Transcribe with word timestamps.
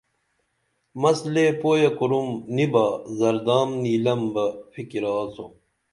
مس 1.01 1.19
لے 1.33 1.45
پُویہ 1.59 1.89
کُرُم 1.97 2.29
نی 2.55 2.65
با 2.71 2.85
زردام 3.17 3.69
نِلم 3.83 4.21
بہ 4.33 4.45
فِکِرہ 4.71 5.11
آڅو 5.21 5.45